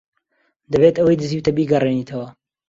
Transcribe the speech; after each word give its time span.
دەبێت 0.71 0.95
ئەوەی 0.99 1.19
دزیوتە 1.21 1.51
بیگەڕێنیتەوە. 1.57 2.27